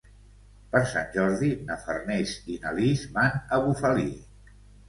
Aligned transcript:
Per 0.75 0.79
Sant 0.93 1.11
Jordi 1.17 1.51
na 1.69 1.77
Farners 1.85 2.33
i 2.55 2.57
na 2.65 2.75
Lis 2.81 3.07
van 3.19 3.39
a 3.59 3.63
Bufali. 3.67 4.09